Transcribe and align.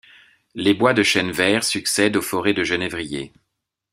Les 0.55 0.73
bois 0.73 0.95
de 0.95 1.03
chênes 1.03 1.31
verts 1.31 1.63
succèdent 1.63 2.15
aux 2.17 2.23
forêts 2.23 2.55
de 2.55 2.63
genévriers. 2.63 3.31